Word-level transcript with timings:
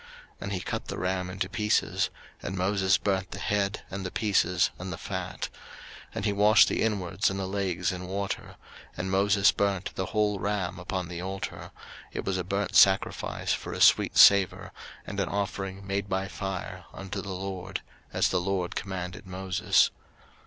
03:008:020 0.01 0.09
And 0.41 0.53
he 0.53 0.59
cut 0.61 0.85
the 0.87 0.97
ram 0.97 1.29
into 1.29 1.47
pieces; 1.47 2.09
and 2.41 2.57
Moses 2.57 2.97
burnt 2.97 3.29
the 3.29 3.37
head, 3.37 3.83
and 3.91 4.03
the 4.03 4.09
pieces, 4.09 4.71
and 4.79 4.91
the 4.91 4.97
fat. 4.97 5.49
03:008:021 6.15 6.15
And 6.15 6.25
he 6.25 6.33
washed 6.33 6.67
the 6.67 6.81
inwards 6.81 7.29
and 7.29 7.39
the 7.39 7.45
legs 7.45 7.91
in 7.91 8.07
water; 8.07 8.55
and 8.97 9.11
Moses 9.11 9.51
burnt 9.51 9.91
the 9.93 10.07
whole 10.07 10.39
ram 10.39 10.79
upon 10.79 11.07
the 11.07 11.21
altar: 11.21 11.69
it 12.11 12.25
was 12.25 12.39
a 12.39 12.43
burnt 12.43 12.75
sacrifice 12.75 13.53
for 13.53 13.73
a 13.73 13.79
sweet 13.81 14.17
savour, 14.17 14.71
and 15.05 15.19
an 15.19 15.29
offering 15.29 15.85
made 15.85 16.09
by 16.09 16.27
fire 16.27 16.85
unto 16.95 17.21
the 17.21 17.29
LORD; 17.29 17.83
as 18.11 18.29
the 18.29 18.41
LORD 18.41 18.73
commanded 18.73 19.27
Moses. 19.27 19.91